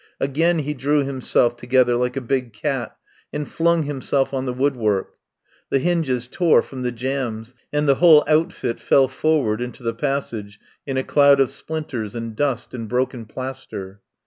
Again 0.19 0.57
he 0.57 0.73
drew 0.73 1.03
himself 1.03 1.55
together 1.55 1.95
like 1.95 2.17
a 2.17 2.21
big 2.21 2.53
cat 2.53 2.97
and 3.31 3.47
flung 3.47 3.83
himself 3.83 4.33
on 4.33 4.45
the 4.45 4.51
woodwork. 4.51 5.13
The 5.69 5.77
hinges 5.77 6.27
tore 6.27 6.63
from 6.63 6.81
the 6.81 6.91
jambs 6.91 7.53
and 7.71 7.87
the 7.87 7.93
whole 8.01 8.23
outfit 8.27 8.79
fell 8.79 9.07
forward 9.07 9.61
into 9.61 9.83
the 9.83 9.93
passage 9.93 10.59
in 10.87 10.97
a 10.97 11.03
cloud 11.03 11.39
of 11.39 11.51
splinters 11.51 12.15
and 12.15 12.35
dust 12.35 12.73
and 12.73 12.89
broken 12.89 13.25
plaster. 13.27 14.01